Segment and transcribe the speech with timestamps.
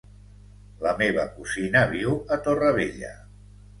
[0.85, 3.13] La meva cosina viu a Torrevella.